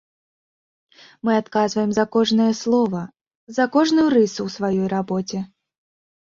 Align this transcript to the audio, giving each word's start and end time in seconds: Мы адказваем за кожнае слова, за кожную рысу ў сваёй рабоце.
Мы 1.29 1.35
адказваем 1.41 1.91
за 1.99 2.05
кожнае 2.17 2.49
слова, 2.63 3.03
за 3.61 3.71
кожную 3.79 4.09
рысу 4.17 4.35
ў 4.35 4.49
сваёй 4.59 4.93
рабоце. 4.99 5.39